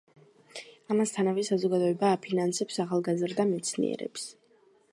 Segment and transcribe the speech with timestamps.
[0.93, 4.25] ამასთანავე საზოგადოება აფინანსებს ახალგაზრდა მეცნიერებს.